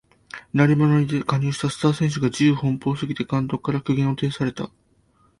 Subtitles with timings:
[0.51, 4.71] 鳴り物入りで加入したスター選手が自由奔放すぎて監督から苦言を呈された